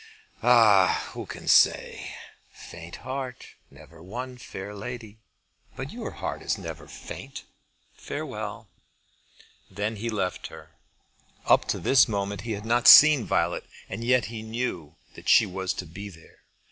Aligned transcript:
"Ah! 0.41 1.09
who 1.13 1.27
can 1.27 1.47
say?" 1.47 2.15
"Faint 2.49 2.95
heart 3.05 3.49
never 3.69 4.01
won 4.01 4.35
fair 4.35 4.73
lady. 4.73 5.19
But 5.75 5.91
your 5.91 6.09
heart 6.09 6.41
is 6.41 6.57
never 6.57 6.87
faint. 6.87 7.43
Farewell." 7.93 8.67
Then 9.69 9.97
he 9.97 10.09
left 10.09 10.47
her. 10.47 10.71
Up 11.45 11.65
to 11.67 11.77
this 11.77 12.07
moment 12.07 12.41
he 12.41 12.53
had 12.53 12.65
not 12.65 12.87
seen 12.87 13.25
Violet, 13.25 13.65
and 13.87 14.03
yet 14.03 14.25
he 14.25 14.41
knew 14.41 14.95
that 15.13 15.29
she 15.29 15.45
was 15.45 15.71
to 15.75 15.85
be 15.85 16.09
there. 16.09 16.39